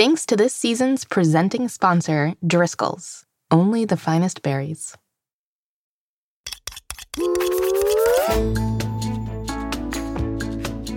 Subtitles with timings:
[0.00, 3.26] Thanks to this season's presenting sponsor, Driscoll's.
[3.50, 4.96] Only the finest berries.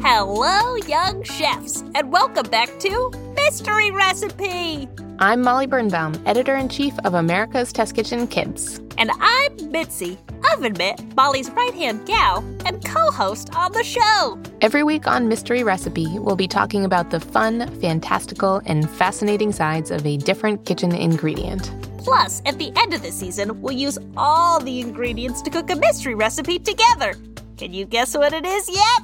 [0.01, 4.87] Hello, young chefs, and welcome back to Mystery Recipe.
[5.19, 8.79] I'm Molly Birnbaum, editor in chief of America's Test Kitchen Kids.
[8.97, 10.17] And I'm Mitzi,
[10.51, 14.39] Oven Mitt, Molly's right hand gal, and co host on the show.
[14.61, 19.91] Every week on Mystery Recipe, we'll be talking about the fun, fantastical, and fascinating sides
[19.91, 21.71] of a different kitchen ingredient.
[21.97, 25.75] Plus, at the end of the season, we'll use all the ingredients to cook a
[25.75, 27.13] mystery recipe together.
[27.57, 29.01] Can you guess what it is yet?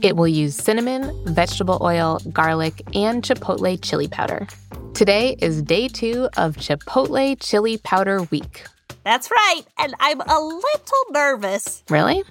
[0.00, 4.46] It will use cinnamon, vegetable oil, garlic, and chipotle chili powder.
[4.94, 8.64] Today is day two of Chipotle Chili Powder Week.
[9.04, 11.82] That's right, and I'm a little nervous.
[11.88, 12.22] Really?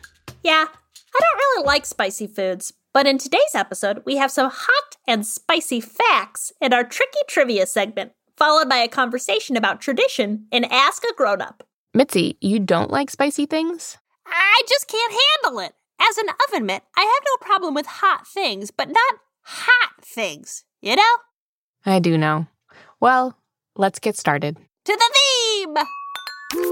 [0.43, 4.97] Yeah, I don't really like spicy foods, but in today's episode, we have some hot
[5.07, 10.65] and spicy facts in our tricky trivia segment, followed by a conversation about tradition in
[10.65, 11.63] Ask a Grown Up.
[11.93, 13.97] Mitzi, you don't like spicy things?
[14.25, 15.73] I just can't handle it.
[15.99, 20.63] As an oven mitt, I have no problem with hot things, but not hot things,
[20.81, 21.13] you know?
[21.85, 22.45] I do know.
[22.99, 23.37] Well,
[23.75, 24.57] let's get started.
[24.85, 25.13] To the
[25.65, 25.75] theme!
[26.53, 26.63] Looks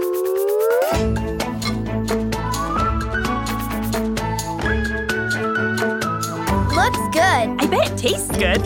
[7.12, 7.50] good.
[7.60, 8.62] I bet it tastes good.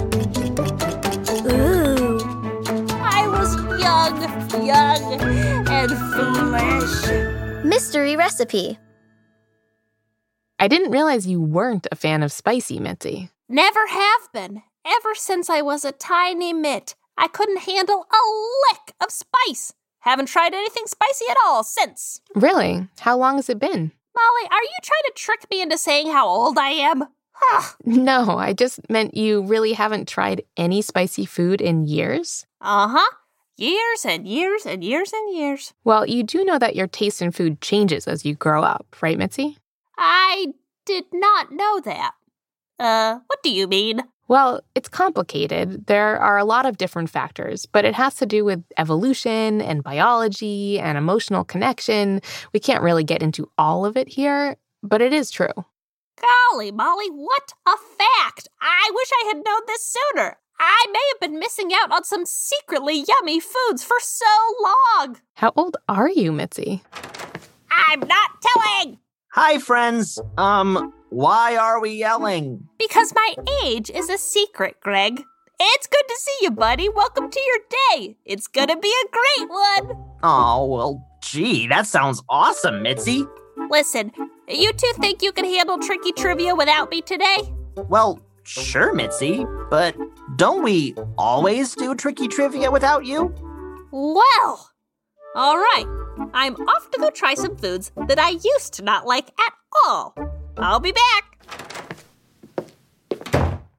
[1.51, 2.19] Ooh.
[3.01, 4.21] I was young,
[4.63, 7.65] young, and foolish.
[7.65, 8.77] Mystery recipe.
[10.59, 13.31] I didn't realize you weren't a fan of spicy, Mitzi.
[13.47, 14.61] Never have been.
[14.85, 18.21] Ever since I was a tiny mitt, I couldn't handle a
[18.69, 19.73] lick of spice.
[20.01, 22.21] Haven't tried anything spicy at all since.
[22.35, 22.87] Really?
[22.99, 23.91] How long has it been?
[24.15, 27.05] Molly, are you trying to trick me into saying how old I am?
[27.85, 32.45] No, I just meant you really haven't tried any spicy food in years.
[32.59, 33.15] Uh huh.
[33.57, 35.73] Years and years and years and years.
[35.83, 39.17] Well, you do know that your taste in food changes as you grow up, right,
[39.17, 39.57] Mitzi?
[39.97, 40.47] I
[40.85, 42.11] did not know that.
[42.77, 44.01] Uh, what do you mean?
[44.29, 45.87] Well, it's complicated.
[45.87, 49.83] There are a lot of different factors, but it has to do with evolution and
[49.83, 52.21] biology and emotional connection.
[52.53, 55.65] We can't really get into all of it here, but it is true.
[56.51, 58.47] Golly, Molly, what a fact!
[58.61, 60.37] I wish I had known this sooner.
[60.59, 64.25] I may have been missing out on some secretly yummy foods for so
[64.61, 65.17] long.
[65.33, 66.83] How old are you, Mitzi?
[67.71, 68.99] I'm not telling!
[69.31, 70.19] Hi, friends.
[70.37, 72.67] Um, why are we yelling?
[72.77, 75.23] Because my age is a secret, Greg.
[75.59, 76.87] It's good to see you, buddy.
[76.87, 77.57] Welcome to your
[77.97, 78.17] day.
[78.25, 80.05] It's gonna be a great one.
[80.23, 83.25] Oh, well, gee, that sounds awesome, Mitzi.
[83.69, 84.11] Listen,
[84.47, 87.53] you two think you can handle tricky trivia without me today?
[87.75, 89.95] Well, sure, Mitzi, but
[90.37, 93.33] don't we always do tricky trivia without you?
[93.91, 94.69] Well,
[95.35, 95.85] all right.
[96.33, 99.53] I'm off to go try some foods that I used to not like at
[99.85, 100.13] all.
[100.57, 100.63] Oh.
[100.63, 101.29] I'll be back.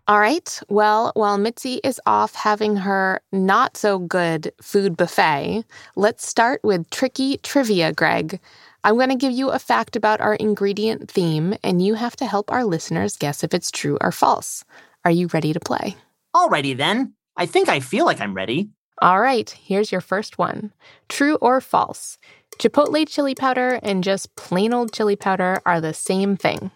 [0.08, 0.60] All right.
[0.69, 5.64] Well, while Mitzi is off having her not so good food buffet,
[5.94, 8.41] let's start with tricky trivia, Greg.
[8.82, 12.26] I'm going to give you a fact about our ingredient theme, and you have to
[12.26, 14.64] help our listeners guess if it's true or false.
[15.04, 15.97] Are you ready to play?
[16.34, 17.12] Alrighty then.
[17.37, 18.70] I think I feel like I'm ready.
[19.02, 20.72] All right, here's your first one
[21.08, 22.19] True or false?
[22.60, 26.71] Chipotle chili powder and just plain old chili powder are the same thing.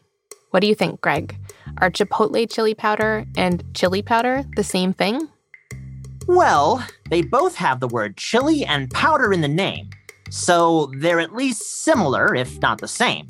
[0.49, 1.37] What do you think, Greg?
[1.77, 5.29] Are chipotle chili powder and chili powder the same thing?
[6.27, 9.91] Well, they both have the word chili and powder in the name,
[10.31, 13.27] so they're at least similar, if not the same.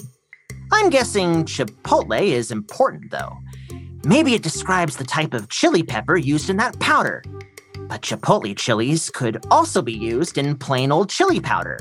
[0.71, 3.37] I'm guessing chipotle is important, though.
[4.05, 7.25] Maybe it describes the type of chili pepper used in that powder.
[7.89, 11.79] But chipotle chilies could also be used in plain old chili powder.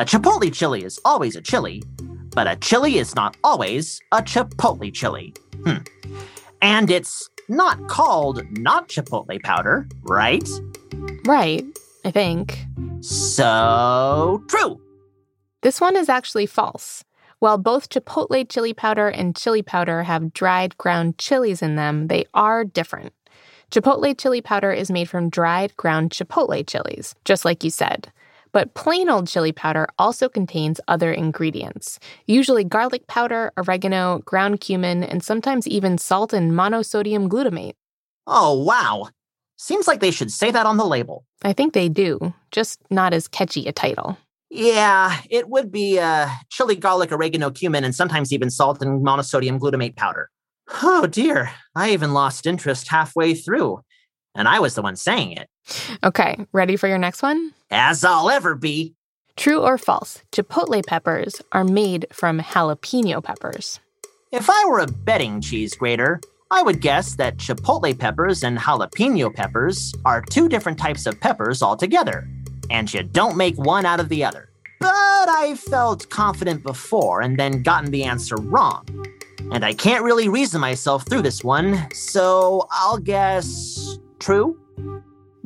[0.00, 1.80] A chipotle chili is always a chili,
[2.30, 5.32] but a chili is not always a chipotle chili.
[5.64, 5.84] Hmm.
[6.60, 10.48] And it's not called not chipotle powder, right?
[11.26, 11.64] Right,
[12.04, 12.58] I think.
[13.02, 14.80] So true.
[15.62, 17.04] This one is actually false.
[17.38, 22.24] While both chipotle chili powder and chili powder have dried ground chilies in them, they
[22.34, 23.12] are different.
[23.70, 28.10] Chipotle chili powder is made from dried ground chipotle chilies, just like you said.
[28.54, 35.02] But plain old chili powder also contains other ingredients, usually garlic powder, oregano, ground cumin,
[35.02, 37.74] and sometimes even salt and monosodium glutamate.
[38.28, 39.08] Oh, wow.
[39.56, 41.24] Seems like they should say that on the label.
[41.42, 44.16] I think they do, just not as catchy a title.
[44.50, 49.58] Yeah, it would be uh, chili, garlic, oregano, cumin, and sometimes even salt and monosodium
[49.58, 50.30] glutamate powder.
[50.80, 53.80] Oh dear, I even lost interest halfway through.
[54.36, 55.48] and I was the one saying it.
[56.04, 57.52] Okay, ready for your next one?
[57.76, 58.94] As I'll ever be.
[59.36, 60.22] True or false?
[60.30, 63.80] Chipotle peppers are made from jalapeno peppers.
[64.30, 66.20] If I were a betting cheese grater,
[66.52, 71.64] I would guess that chipotle peppers and jalapeno peppers are two different types of peppers
[71.64, 72.28] altogether,
[72.70, 74.50] and you don't make one out of the other.
[74.78, 78.86] But I felt confident before and then gotten the answer wrong.
[79.50, 84.60] And I can't really reason myself through this one, so I'll guess true.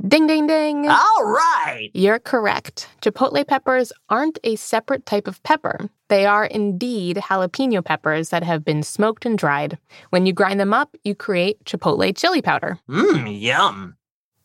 [0.07, 0.89] Ding, ding, ding.
[0.89, 1.91] All right.
[1.93, 2.89] You're correct.
[3.03, 5.91] Chipotle peppers aren't a separate type of pepper.
[6.07, 9.77] They are indeed jalapeno peppers that have been smoked and dried.
[10.11, 12.79] When you grind them up, you create chipotle chili powder.
[12.89, 13.97] Mmm, yum.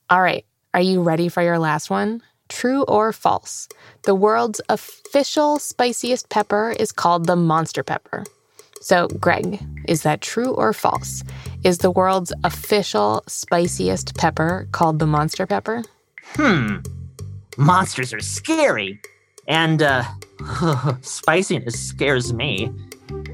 [0.09, 2.23] All right, are you ready for your last one?
[2.49, 3.69] True or false?
[4.03, 8.23] The world's official spiciest pepper is called the monster pepper.
[8.81, 11.23] So, Greg, is that true or false?
[11.63, 15.81] Is the world's official spiciest pepper called the monster pepper?
[16.35, 16.79] Hmm.
[17.57, 18.99] Monsters are scary.
[19.47, 20.03] And, uh,
[21.01, 22.69] spiciness scares me,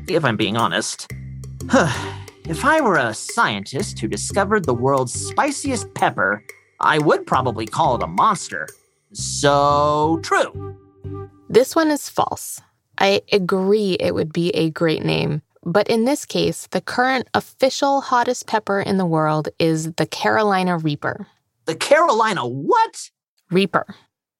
[0.07, 1.11] if I'm being honest.
[2.45, 6.43] if I were a scientist who discovered the world's spiciest pepper,
[6.79, 8.67] I would probably call it a monster.
[9.11, 10.77] So true.
[11.49, 12.61] This one is false.
[12.99, 18.01] I agree it would be a great name, but in this case, the current official
[18.01, 21.27] hottest pepper in the world is the Carolina Reaper.
[21.65, 23.09] The Carolina what?
[23.51, 23.95] Reaper.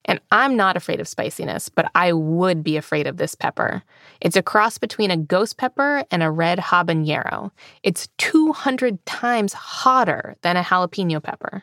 [0.06, 3.82] And I'm not afraid of spiciness, but I would be afraid of this pepper.
[4.20, 7.50] It's a cross between a ghost pepper and a red habanero.
[7.82, 11.62] It's 200 times hotter than a jalapeno pepper.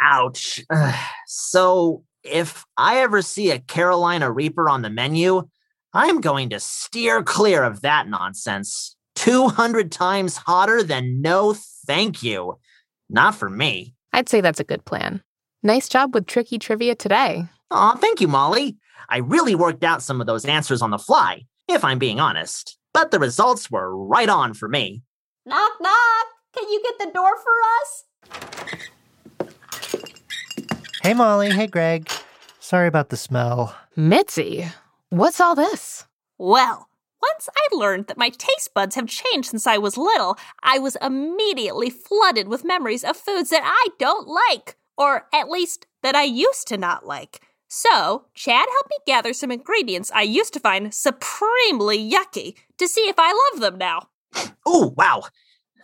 [0.00, 0.64] Ouch.
[1.26, 5.48] so, if I ever see a Carolina Reaper on the menu,
[5.94, 8.96] I'm going to steer clear of that nonsense.
[9.16, 11.54] 200 times hotter than no
[11.86, 12.58] thank you.
[13.08, 13.94] Not for me.
[14.12, 15.22] I'd say that's a good plan.
[15.62, 17.46] Nice job with tricky trivia today.
[17.70, 18.76] Aw, thank you, Molly.
[19.08, 22.78] I really worked out some of those answers on the fly, if I'm being honest.
[22.92, 25.02] But the results were right on for me.
[25.46, 26.26] Knock, knock.
[26.54, 28.04] Can you get the door for us?
[31.02, 31.50] Hey, Molly.
[31.50, 32.10] Hey, Greg.
[32.60, 33.74] Sorry about the smell.
[33.96, 34.66] Mitzi,
[35.10, 36.06] what's all this?
[36.38, 36.88] Well,
[37.20, 40.96] once I learned that my taste buds have changed since I was little, I was
[41.02, 46.22] immediately flooded with memories of foods that I don't like, or at least that I
[46.22, 47.40] used to not like.
[47.68, 53.02] So, Chad helped me gather some ingredients I used to find supremely yucky to see
[53.02, 54.08] if I love them now.
[54.64, 55.24] Oh, wow.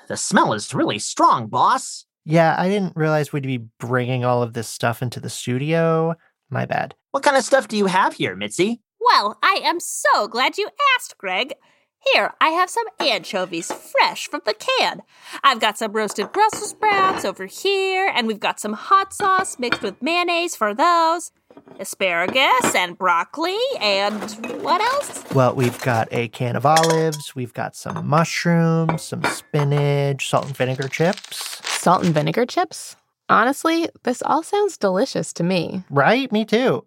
[0.09, 2.07] The smell is really strong, boss.
[2.25, 6.15] Yeah, I didn't realize we'd be bringing all of this stuff into the studio.
[6.49, 6.95] My bad.
[7.11, 8.81] What kind of stuff do you have here, Mitzi?
[9.05, 11.55] Well, I am so glad you asked, Greg.
[12.13, 15.03] Here, I have some anchovies fresh from the can.
[15.43, 19.83] I've got some roasted Brussels sprouts over here, and we've got some hot sauce mixed
[19.83, 21.33] with mayonnaise for those,
[21.79, 24.23] asparagus and broccoli, and
[24.63, 25.25] what else?
[25.35, 30.57] Well, we've got a can of olives, we've got some mushrooms, some spinach, salt and
[30.57, 31.61] vinegar chips.
[31.67, 32.97] Salt and vinegar chips?
[33.29, 35.85] Honestly, this all sounds delicious to me.
[35.91, 36.31] Right?
[36.31, 36.85] Me too.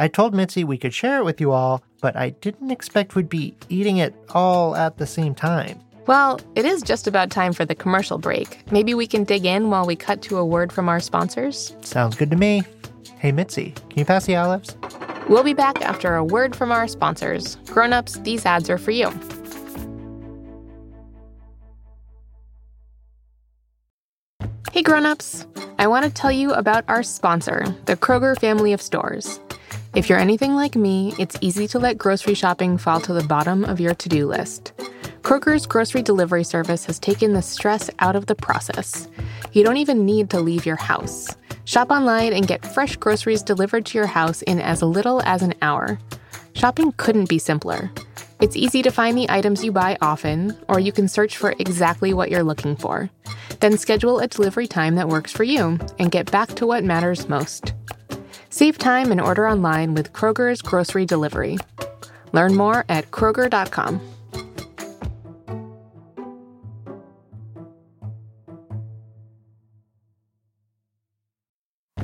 [0.00, 3.28] I told Mitzi we could share it with you all, but I didn't expect we'd
[3.28, 5.80] be eating it all at the same time.
[6.06, 8.62] Well, it is just about time for the commercial break.
[8.70, 11.74] Maybe we can dig in while we cut to a word from our sponsors?
[11.80, 12.62] Sounds good to me.
[13.18, 14.76] Hey, Mitzi, can you pass the olives?
[15.28, 17.56] We'll be back after a word from our sponsors.
[17.66, 19.12] Grown-ups, these ads are for you.
[24.70, 25.44] Hey grown-ups,
[25.80, 29.40] I want to tell you about our sponsor, the Kroger family of stores.
[29.98, 33.64] If you're anything like me, it's easy to let grocery shopping fall to the bottom
[33.64, 34.72] of your to-do list.
[35.22, 39.08] Kroger's grocery delivery service has taken the stress out of the process.
[39.50, 41.34] You don't even need to leave your house.
[41.64, 45.54] Shop online and get fresh groceries delivered to your house in as little as an
[45.62, 45.98] hour.
[46.54, 47.90] Shopping couldn't be simpler.
[48.40, 52.14] It's easy to find the items you buy often, or you can search for exactly
[52.14, 53.10] what you're looking for.
[53.58, 57.28] Then schedule a delivery time that works for you and get back to what matters
[57.28, 57.74] most.
[58.50, 61.58] Save time and order online with Kroger's grocery delivery.
[62.32, 64.00] Learn more at Kroger.com.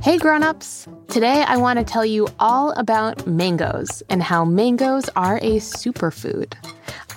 [0.02, 0.86] Hey grown-ups!
[1.08, 6.52] Today I want to tell you all about mangoes and how mangoes are a superfood.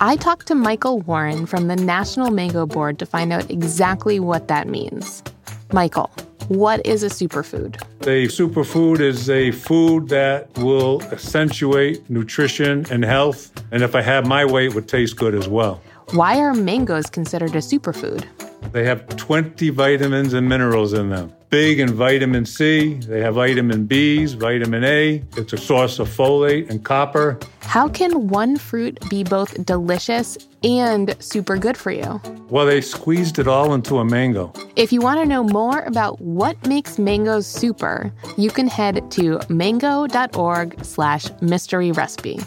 [0.00, 4.48] I talked to Michael Warren from the National Mango Board to find out exactly what
[4.48, 5.22] that means.
[5.70, 6.10] Michael,
[6.48, 7.76] what is a superfood?
[8.02, 14.26] A superfood is a food that will accentuate nutrition and health, and if I had
[14.26, 15.82] my way, it would taste good as well.
[16.12, 18.24] Why are mangoes considered a superfood?
[18.72, 21.32] They have 20 vitamins and minerals in them.
[21.50, 22.94] big in vitamin C.
[22.94, 25.22] They have vitamin B's, vitamin A.
[25.36, 27.38] It's a source of folate and copper.
[27.68, 32.18] How can one fruit be both delicious and super good for you?
[32.48, 34.54] Well, they squeezed it all into a mango.
[34.74, 39.38] If you want to know more about what makes mangoes super, you can head to
[39.50, 42.40] mango.org slash mystery recipe.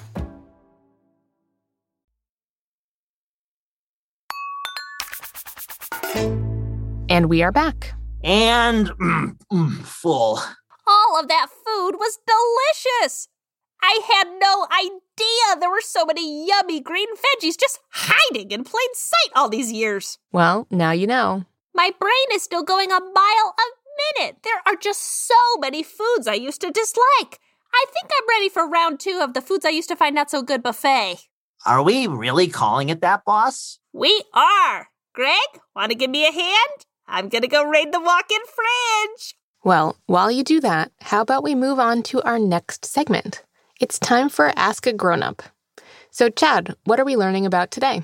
[7.10, 7.94] And we are back.
[8.24, 10.40] And mm, mm, full.
[10.88, 13.28] All of that food was delicious.
[13.83, 18.93] I had no idea there were so many yummy green veggies just hiding in plain
[18.93, 20.17] sight all these years.
[20.31, 21.45] Well, now you know.
[21.73, 24.38] My brain is still going a mile a minute.
[24.43, 27.39] There are just so many foods I used to dislike.
[27.73, 30.29] I think I'm ready for round two of the foods I used to find not
[30.29, 31.27] so good buffet.
[31.65, 33.79] Are we really calling it that, boss?
[33.93, 34.89] We are.
[35.13, 35.38] Greg,
[35.75, 36.85] want to give me a hand?
[37.07, 39.35] I'm going to go raid the walk in fridge.
[39.63, 43.43] Well, while you do that, how about we move on to our next segment?
[43.81, 45.41] It's time for Ask a Grown Up.
[46.11, 48.03] So, Chad, what are we learning about today?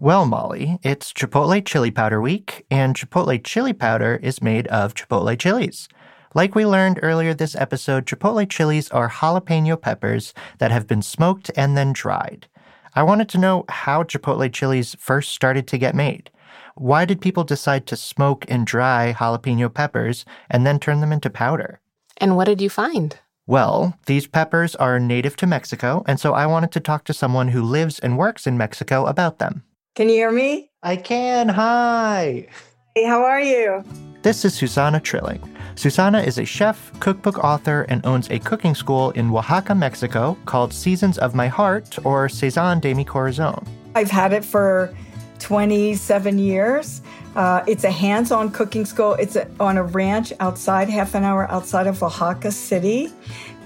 [0.00, 5.38] Well, Molly, it's Chipotle Chili Powder Week, and Chipotle Chili Powder is made of Chipotle
[5.38, 5.86] chilies.
[6.34, 11.50] Like we learned earlier this episode, Chipotle chilies are jalapeno peppers that have been smoked
[11.54, 12.46] and then dried.
[12.94, 16.30] I wanted to know how Chipotle chilies first started to get made.
[16.74, 21.28] Why did people decide to smoke and dry jalapeno peppers and then turn them into
[21.28, 21.82] powder?
[22.16, 23.18] And what did you find?
[23.48, 27.46] Well, these peppers are native to Mexico, and so I wanted to talk to someone
[27.46, 29.62] who lives and works in Mexico about them.
[29.94, 30.72] Can you hear me?
[30.82, 31.48] I can.
[31.50, 32.48] Hi.
[32.96, 33.84] Hey, how are you?
[34.22, 35.40] This is Susana Trilling.
[35.76, 40.72] Susana is a chef, cookbook author, and owns a cooking school in Oaxaca, Mexico called
[40.72, 43.64] Seasons of My Heart or Saison de mi Corazon.
[43.94, 44.92] I've had it for
[45.38, 47.02] 27 years.
[47.34, 49.14] Uh, it's a hands on cooking school.
[49.14, 53.12] It's a, on a ranch outside, half an hour outside of Oaxaca City.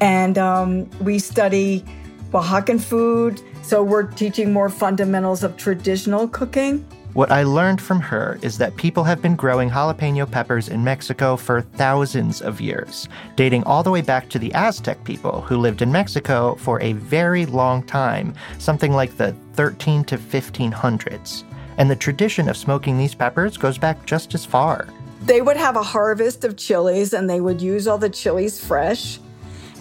[0.01, 1.85] And um, we study
[2.33, 3.41] Oaxacan food.
[3.63, 6.85] So we're teaching more fundamentals of traditional cooking.
[7.13, 11.37] What I learned from her is that people have been growing jalapeno peppers in Mexico
[11.37, 15.83] for thousands of years, dating all the way back to the Aztec people who lived
[15.83, 21.43] in Mexico for a very long time, something like the 13 to 1500s.
[21.81, 24.87] And the tradition of smoking these peppers goes back just as far.
[25.23, 29.19] They would have a harvest of chilies and they would use all the chilies fresh.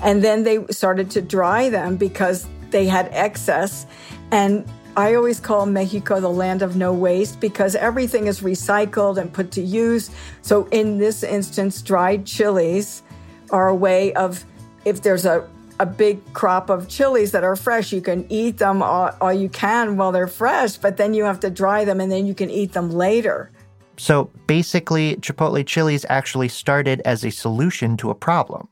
[0.01, 3.85] And then they started to dry them because they had excess.
[4.31, 4.65] And
[4.95, 9.51] I always call Mexico the land of no waste because everything is recycled and put
[9.51, 10.09] to use.
[10.41, 13.03] So, in this instance, dried chilies
[13.49, 14.45] are a way of,
[14.85, 15.45] if there's a,
[15.79, 19.49] a big crop of chilies that are fresh, you can eat them all, all you
[19.49, 22.49] can while they're fresh, but then you have to dry them and then you can
[22.49, 23.49] eat them later.
[23.97, 28.67] So, basically, Chipotle chilies actually started as a solution to a problem.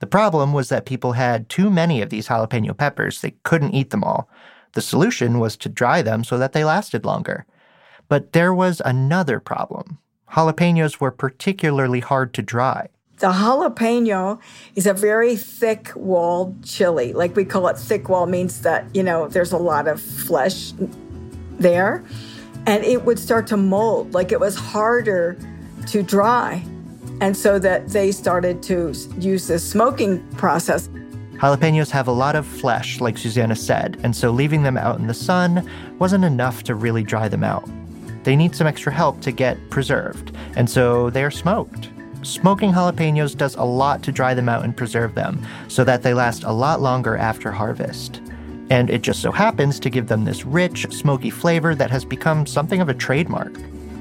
[0.00, 3.90] The problem was that people had too many of these jalapeno peppers, they couldn't eat
[3.90, 4.28] them all.
[4.72, 7.46] The solution was to dry them so that they lasted longer.
[8.08, 9.98] But there was another problem.
[10.32, 12.88] Jalapenos were particularly hard to dry.
[13.24, 14.38] The jalapeno
[14.74, 17.14] is a very thick walled chili.
[17.14, 20.74] Like we call it thick wall means that, you know, there's a lot of flesh
[21.52, 22.04] there.
[22.66, 24.12] And it would start to mold.
[24.12, 25.38] Like it was harder
[25.86, 26.62] to dry.
[27.22, 30.88] And so that they started to use this smoking process.
[31.36, 35.06] Jalapenos have a lot of flesh, like Susana said, and so leaving them out in
[35.06, 35.66] the sun
[35.98, 37.66] wasn't enough to really dry them out.
[38.24, 41.88] They need some extra help to get preserved, and so they are smoked.
[42.24, 46.14] Smoking jalapenos does a lot to dry them out and preserve them so that they
[46.14, 48.22] last a lot longer after harvest.
[48.70, 52.46] And it just so happens to give them this rich, smoky flavor that has become
[52.46, 53.54] something of a trademark.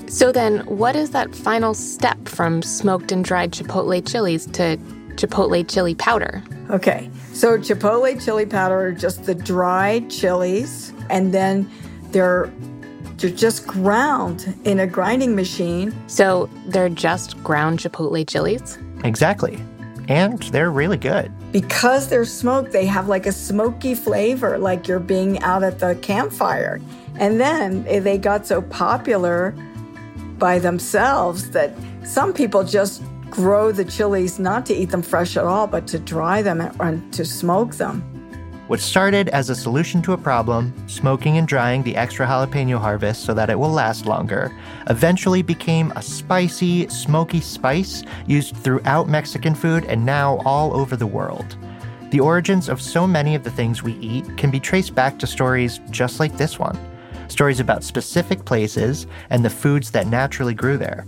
[0.07, 4.77] So, then what is that final step from smoked and dried chipotle chilies to
[5.15, 6.41] chipotle chili powder?
[6.69, 11.69] Okay, so chipotle chili powder are just the dried chilies, and then
[12.11, 12.49] they're
[13.23, 15.95] they're just ground in a grinding machine.
[16.07, 18.77] So they're just ground chipotle chilies?
[19.05, 19.57] Exactly.
[20.09, 21.31] And they're really good.
[21.53, 25.95] Because they're smoked, they have like a smoky flavor, like you're being out at the
[26.01, 26.81] campfire.
[27.15, 29.55] And then eh, they got so popular
[30.37, 31.71] by themselves that
[32.03, 35.97] some people just grow the chilies not to eat them fresh at all, but to
[35.97, 38.03] dry them and to smoke them.
[38.67, 43.25] What started as a solution to a problem, smoking and drying the extra jalapeno harvest
[43.25, 44.55] so that it will last longer,
[44.89, 51.05] eventually became a spicy, smoky spice used throughout Mexican food and now all over the
[51.05, 51.57] world.
[52.11, 55.27] The origins of so many of the things we eat can be traced back to
[55.27, 56.79] stories just like this one
[57.27, 61.05] stories about specific places and the foods that naturally grew there.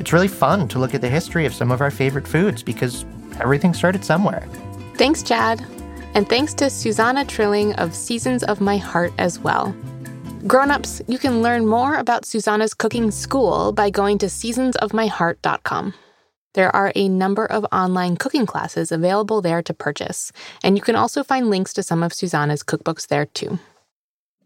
[0.00, 3.04] It's really fun to look at the history of some of our favorite foods because
[3.40, 4.46] everything started somewhere.
[4.96, 5.64] Thanks, Chad.
[6.14, 9.74] And thanks to Susana Trilling of Seasons of My Heart as well.
[10.46, 15.94] Grown-ups, you can learn more about Susana's cooking school by going to seasonsofmyheart.com.
[16.54, 20.32] There are a number of online cooking classes available there to purchase,
[20.64, 23.58] and you can also find links to some of Susana's cookbooks there too.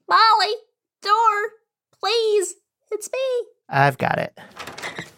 [0.08, 0.54] Molly,
[1.00, 1.50] door,
[1.98, 2.54] please.
[2.90, 3.46] It's me.
[3.68, 4.38] I've got it.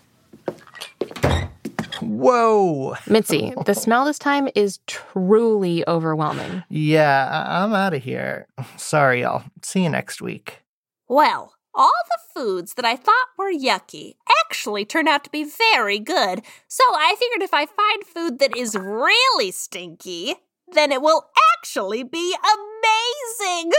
[2.19, 2.97] Whoa.
[3.09, 6.63] Mitzi, the smell this time is truly overwhelming.
[6.69, 8.47] Yeah, I- I'm out of here.
[8.77, 9.45] Sorry, y'all.
[9.63, 10.63] See you next week.
[11.09, 14.15] Well, all the foods that I thought were yucky
[14.47, 16.43] actually turned out to be very good.
[16.69, 20.37] So I figured if I find food that is really stinky,
[20.73, 21.27] then it will
[21.59, 23.73] actually be amazing.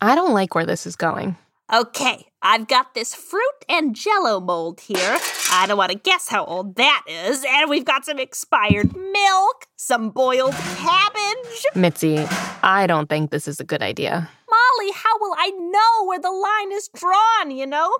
[0.00, 1.36] I don't like where this is going.
[1.72, 5.18] Okay, I've got this fruit and jello mold here.
[5.50, 7.44] I don't want to guess how old that is.
[7.48, 11.66] And we've got some expired milk, some boiled cabbage.
[11.74, 12.18] Mitzi,
[12.62, 14.28] I don't think this is a good idea.
[14.50, 17.90] Molly, how will I know where the line is drawn, you know?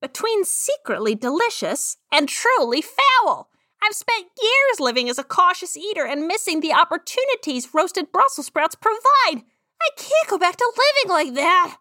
[0.00, 3.50] Between secretly delicious and truly foul.
[3.82, 8.76] I've spent years living as a cautious eater and missing the opportunities roasted Brussels sprouts
[8.76, 9.44] provide.
[9.82, 11.76] I can't go back to living like that.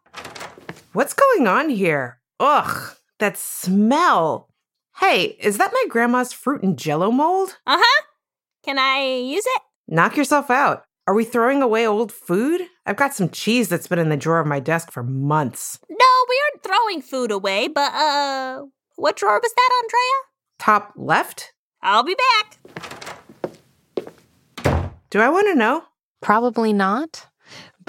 [0.91, 2.19] What's going on here?
[2.39, 4.49] Ugh, that smell.
[4.97, 7.57] Hey, is that my grandma's fruit and jello mold?
[7.67, 8.03] Uh huh.
[8.63, 9.61] Can I use it?
[9.87, 10.85] Knock yourself out.
[11.05, 12.61] Are we throwing away old food?
[12.87, 15.77] I've got some cheese that's been in the drawer of my desk for months.
[15.89, 18.63] No, we aren't throwing food away, but uh,
[18.95, 20.17] what drawer was that, Andrea?
[20.57, 21.53] Top left?
[21.83, 22.57] I'll be back.
[25.11, 25.83] Do I want to know?
[26.19, 27.27] Probably not.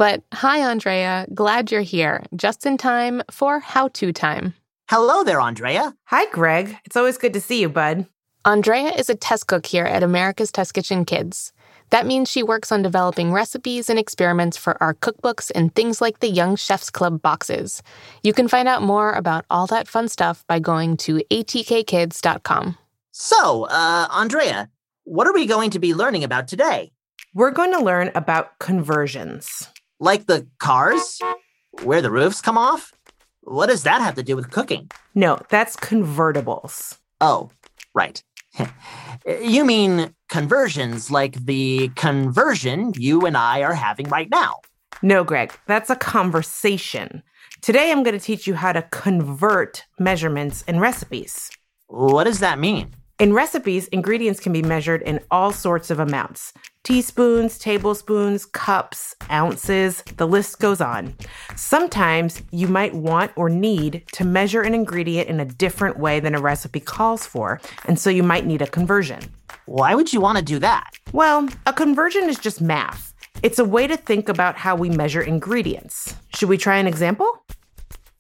[0.01, 1.27] But hi, Andrea.
[1.35, 2.25] Glad you're here.
[2.35, 4.55] Just in time for how to time.
[4.89, 5.95] Hello there, Andrea.
[6.07, 6.75] Hi, Greg.
[6.87, 8.07] It's always good to see you, bud.
[8.47, 11.53] Andrea is a test cook here at America's Test Kitchen Kids.
[11.91, 16.21] That means she works on developing recipes and experiments for our cookbooks and things like
[16.21, 17.83] the Young Chefs Club boxes.
[18.23, 22.79] You can find out more about all that fun stuff by going to atkkids.com.
[23.13, 24.71] So, uh, Andrea,
[25.05, 26.91] what are we going to be learning about today?
[27.35, 29.69] We're going to learn about conversions.
[30.03, 31.21] Like the cars?
[31.83, 32.95] Where the roofs come off?
[33.43, 34.91] What does that have to do with cooking?
[35.15, 36.99] No, that's convertibles.
[37.21, 37.51] Oh,
[37.95, 38.23] right.
[39.43, 44.61] you mean conversions like the conversion you and I are having right now?
[45.03, 47.23] No, Greg, that's a conversation.
[47.61, 51.51] Today I'm going to teach you how to convert measurements and recipes.
[51.89, 52.95] What does that mean?
[53.21, 56.55] In recipes, ingredients can be measured in all sorts of amounts
[56.85, 61.15] teaspoons, tablespoons, cups, ounces, the list goes on.
[61.55, 66.35] Sometimes you might want or need to measure an ingredient in a different way than
[66.35, 69.21] a recipe calls for, and so you might need a conversion.
[69.67, 70.89] Why would you want to do that?
[71.13, 73.13] Well, a conversion is just math.
[73.43, 76.17] It's a way to think about how we measure ingredients.
[76.35, 77.45] Should we try an example?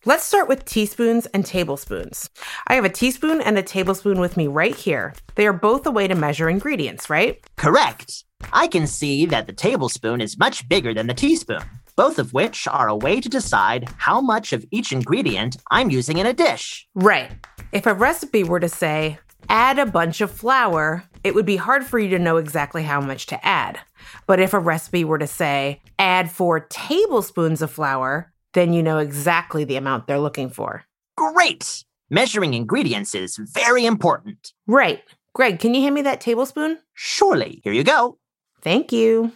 [0.07, 2.31] Let's start with teaspoons and tablespoons.
[2.67, 5.13] I have a teaspoon and a tablespoon with me right here.
[5.35, 7.39] They are both a way to measure ingredients, right?
[7.57, 8.25] Correct.
[8.51, 11.63] I can see that the tablespoon is much bigger than the teaspoon,
[11.97, 16.17] both of which are a way to decide how much of each ingredient I'm using
[16.17, 16.89] in a dish.
[16.95, 17.33] Right.
[17.71, 19.19] If a recipe were to say,
[19.51, 23.03] add a bunch of flour, it would be hard for you to know exactly how
[23.03, 23.79] much to add.
[24.27, 28.99] But if a recipe were to say, add four tablespoons of flour, then you know
[28.99, 30.85] exactly the amount they're looking for.
[31.17, 31.85] Great!
[32.11, 34.53] Measuring ingredients is very important.
[34.67, 35.03] Right.
[35.35, 36.79] Greg, can you hand me that tablespoon?
[36.95, 37.61] Surely.
[37.63, 38.19] Here you go.
[38.63, 39.33] Thank you.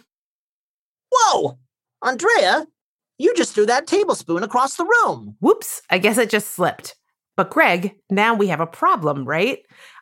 [1.11, 1.57] Whoa!
[2.01, 2.67] Andrea,
[3.17, 5.37] you just threw that tablespoon across the room.
[5.39, 6.95] Whoops, I guess it just slipped.
[7.37, 9.59] But Greg, now we have a problem, right?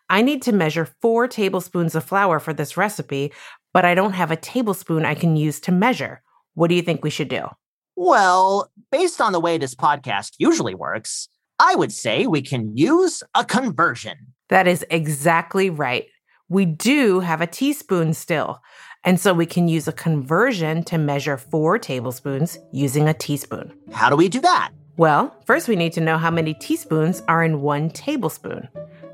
[0.10, 3.32] I need to measure four tablespoons of flour for this recipe,
[3.74, 6.22] but I don't have a tablespoon I can use to measure.
[6.56, 7.48] What do you think we should do?
[7.96, 11.30] Well, based on the way this podcast usually works,
[11.60, 14.18] I would say we can use a conversion.
[14.50, 16.06] That is exactly right.
[16.50, 18.62] We do have a teaspoon still,
[19.04, 23.74] and so we can use a conversion to measure four tablespoons using a teaspoon.
[23.92, 24.72] How do we do that?
[24.98, 28.70] Well, first we need to know how many teaspoons are in one tablespoon.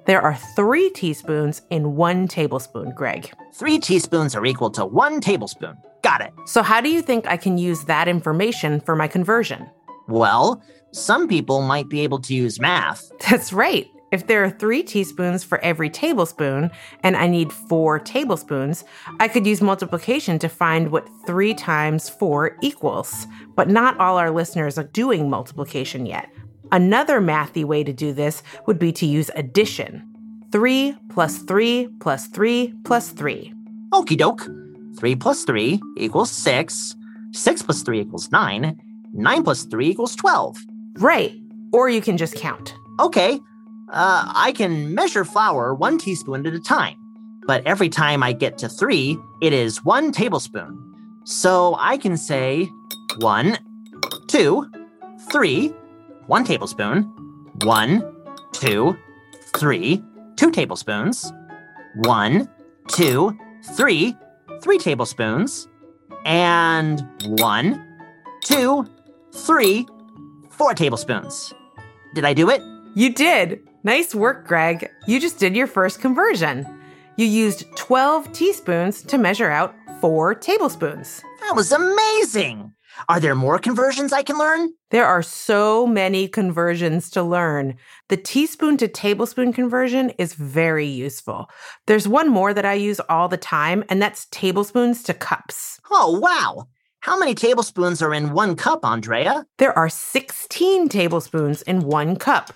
[0.09, 3.31] There are three teaspoons in one tablespoon, Greg.
[3.53, 5.77] Three teaspoons are equal to one tablespoon.
[6.01, 6.33] Got it.
[6.47, 9.69] So, how do you think I can use that information for my conversion?
[10.07, 13.11] Well, some people might be able to use math.
[13.29, 13.85] That's right.
[14.11, 16.71] If there are three teaspoons for every tablespoon
[17.03, 18.85] and I need four tablespoons,
[19.19, 23.27] I could use multiplication to find what three times four equals.
[23.55, 26.31] But not all our listeners are doing multiplication yet.
[26.71, 30.03] Another mathy way to do this would be to use addition.
[30.51, 33.53] 3 plus 3 plus 3 plus 3.
[33.91, 34.47] Okie doke.
[34.97, 36.95] 3 plus 3 equals 6.
[37.31, 38.79] 6 plus 3 equals 9.
[39.13, 40.57] 9 plus 3 equals 12.
[40.97, 41.33] Right.
[41.71, 42.73] Or you can just count.
[42.99, 43.39] Okay.
[43.91, 46.95] Uh, I can measure flour one teaspoon at a time,
[47.47, 50.77] but every time I get to 3, it is 1 tablespoon.
[51.23, 52.69] So I can say
[53.17, 53.57] 1,
[54.27, 54.71] 2,
[55.31, 55.73] 3,
[56.29, 57.01] 1 tablespoon,
[57.63, 58.15] 1,
[58.51, 58.97] 2,
[59.55, 60.03] 3,
[60.35, 61.33] 2 tablespoons,
[61.95, 62.47] 1,
[62.89, 63.39] 2,
[63.75, 64.15] 3,
[64.61, 65.67] 3 tablespoons,
[66.25, 67.97] and 1,
[68.43, 68.85] 2,
[69.33, 69.87] 3,
[70.51, 71.51] 4 tablespoons.
[72.13, 72.61] Did I do it?
[72.93, 73.67] You did.
[73.83, 74.87] Nice work, Greg.
[75.07, 76.63] You just did your first conversion.
[77.17, 81.21] You used 12 teaspoons to measure out 4 tablespoons.
[81.41, 82.73] That was amazing!
[83.07, 84.73] Are there more conversions I can learn?
[84.91, 87.75] There are so many conversions to learn.
[88.09, 91.49] The teaspoon to tablespoon conversion is very useful.
[91.85, 95.79] There's one more that I use all the time, and that's tablespoons to cups.
[95.91, 96.67] Oh, wow!
[97.01, 99.45] How many tablespoons are in one cup, Andrea?
[99.57, 102.51] There are 16 tablespoons in one cup.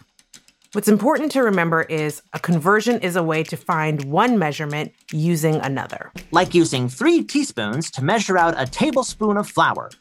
[0.74, 5.58] What's important to remember is a conversion is a way to find one measurement using
[5.58, 6.12] another.
[6.32, 9.92] Like using three teaspoons to measure out a tablespoon of flour,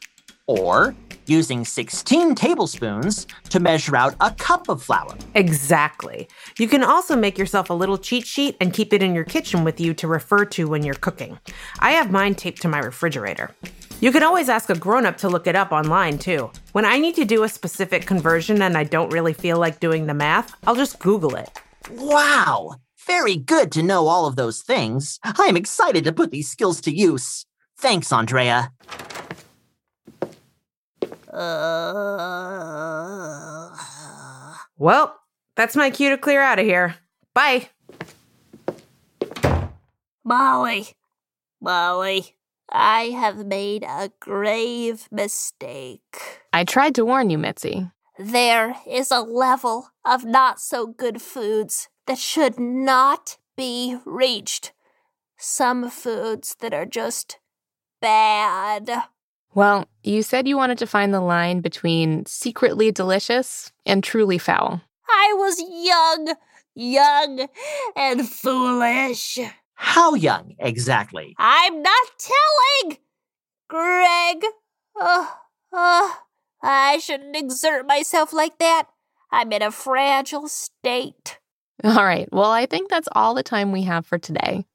[0.47, 0.95] or
[1.27, 5.15] using 16 tablespoons to measure out a cup of flour.
[5.35, 6.27] Exactly.
[6.57, 9.63] You can also make yourself a little cheat sheet and keep it in your kitchen
[9.63, 11.37] with you to refer to when you're cooking.
[11.81, 13.51] I have mine taped to my refrigerator.
[14.03, 16.51] You can always ask a grown up to look it up online too.
[16.73, 20.07] When I need to do a specific conversion and I don't really feel like doing
[20.07, 21.49] the math, I'll just Google it.
[21.89, 22.81] Wow!
[23.07, 25.21] Very good to know all of those things.
[25.23, 27.45] I am excited to put these skills to use.
[27.77, 28.73] Thanks, Andrea.
[31.31, 33.69] Uh,
[34.77, 35.17] well,
[35.55, 36.95] that's my cue to clear out of here.
[37.33, 37.69] Bye.
[40.25, 40.89] Molly,
[41.61, 42.35] Molly,
[42.73, 46.41] I have made a grave mistake.
[46.51, 47.91] I tried to warn you, Mitzi.
[48.17, 54.73] There is a level of not so good foods that should not be reached.
[55.37, 57.37] Some foods that are just
[58.01, 58.89] bad.
[59.53, 64.81] Well, you said you wanted to find the line between secretly delicious and truly foul.
[65.07, 66.35] I was young,
[66.73, 67.47] young,
[67.95, 69.37] and foolish.
[69.93, 71.35] How young exactly?
[71.37, 72.97] I'm not telling!
[73.69, 74.43] Greg,
[74.99, 75.27] uh,
[75.71, 76.09] uh,
[76.63, 78.87] I shouldn't exert myself like that.
[79.31, 81.37] I'm in a fragile state.
[81.83, 84.65] All right, well, I think that's all the time we have for today.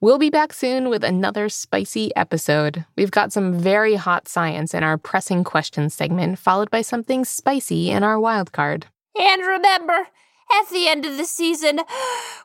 [0.00, 2.84] We'll be back soon with another spicy episode.
[2.96, 7.90] We've got some very hot science in our pressing questions segment, followed by something spicy
[7.90, 8.86] in our wild card.
[9.20, 10.06] And remember,
[10.52, 11.80] at the end of the season,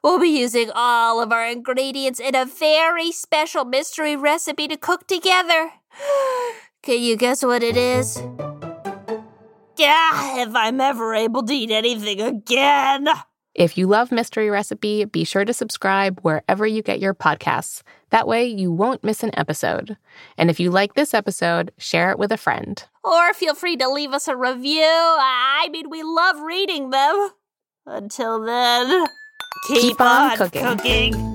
[0.04, 5.08] we'll be using all of our ingredients in a very special mystery recipe to cook
[5.08, 5.72] together.
[6.82, 8.22] Can you guess what it is?
[9.78, 13.08] Yeah, if I'm ever able to eat anything again.
[13.56, 17.84] If you love Mystery Recipe, be sure to subscribe wherever you get your podcasts.
[18.10, 19.96] That way, you won't miss an episode.
[20.40, 22.84] And if you like this episode, share it with a friend.
[23.04, 24.82] Or feel free to leave us a review.
[24.82, 27.30] I mean, we love reading them.
[27.86, 29.06] Until then,
[29.68, 30.64] keep, Keep on on, cooking.
[30.64, 31.34] cooking.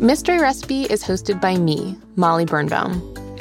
[0.00, 2.92] Mystery Recipe is hosted by me, Molly Birnbaum,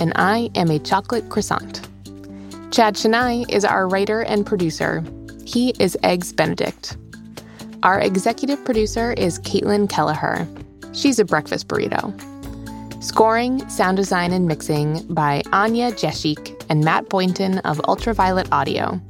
[0.02, 1.88] and I am a chocolate croissant.
[2.72, 5.02] Chad Chenail is our writer and producer.
[5.46, 6.98] He is Eggs Benedict.
[7.84, 10.46] Our executive producer is Caitlin Kelleher.
[10.94, 12.14] She's a breakfast burrito.
[13.02, 19.02] Scoring, sound design, and mixing by Anya Jeshik and Matt Boynton of Ultraviolet Audio.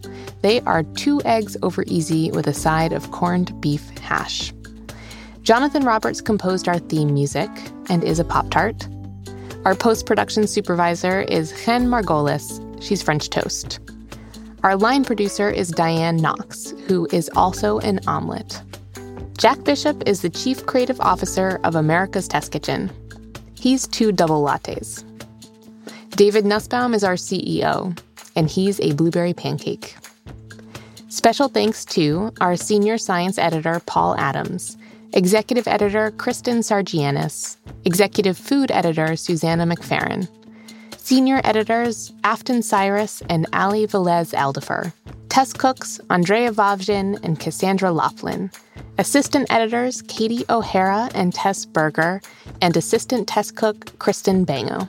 [0.41, 4.51] They are two eggs over easy with a side of corned beef hash.
[5.43, 7.49] Jonathan Roberts composed our theme music
[7.89, 8.87] and is a Pop Tart.
[9.65, 12.59] Our post production supervisor is Chen Margolis.
[12.81, 13.79] She's French toast.
[14.63, 18.61] Our line producer is Diane Knox, who is also an omelet.
[19.37, 22.91] Jack Bishop is the Chief Creative Officer of America's Test Kitchen.
[23.55, 25.03] He's two double lattes.
[26.11, 27.97] David Nussbaum is our CEO,
[28.35, 29.95] and he's a blueberry pancake.
[31.11, 34.77] Special thanks to our senior science editor, Paul Adams,
[35.11, 40.29] executive editor, Kristen Sargianis, executive food editor, Susanna McFerrin,
[40.95, 44.93] senior editors, Afton Cyrus and Ali Velez Aldifer,
[45.27, 48.49] test cooks, Andrea Vavjin and Cassandra Laughlin,
[48.97, 52.21] assistant editors, Katie O'Hara and Tess Berger,
[52.61, 54.87] and assistant test cook, Kristen Bango.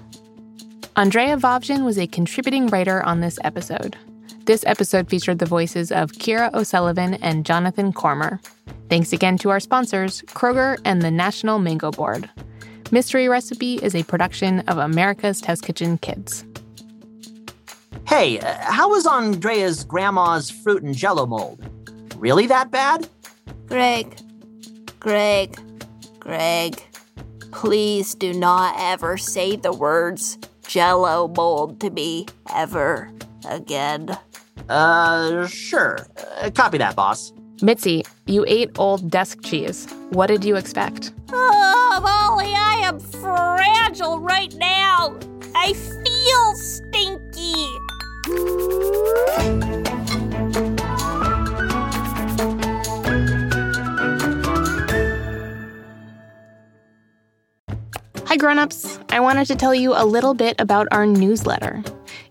[0.95, 3.97] Andrea Vavjin was a contributing writer on this episode.
[4.45, 8.41] This episode featured the voices of Kira O'Sullivan and Jonathan Cormer.
[8.89, 12.29] Thanks again to our sponsors, Kroger and the National Mango Board.
[12.91, 16.45] Mystery Recipe is a production of America's Test Kitchen Kids.
[18.05, 21.65] Hey, uh, how was Andrea's grandma's fruit and jello mold?
[22.17, 23.09] Really that bad?
[23.67, 24.19] Greg,
[24.99, 25.57] Greg,
[26.19, 26.83] Greg,
[27.53, 33.09] please do not ever say the words jello mold to me ever
[33.49, 34.19] again.
[34.69, 35.99] Uh, sure.
[36.41, 37.33] Uh, copy that, boss.
[37.61, 39.87] Mitzi, you ate old desk cheese.
[40.11, 41.13] What did you expect?
[41.31, 45.17] Oh, Molly, I am fragile right now.
[45.55, 47.69] I feel stinky.
[58.27, 58.99] Hi, grown-ups.
[59.11, 61.85] I wanted to tell you a little bit about our newsletter.